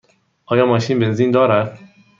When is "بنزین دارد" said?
0.99-1.79